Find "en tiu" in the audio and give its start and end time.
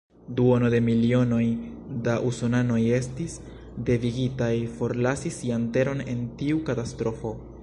6.15-6.69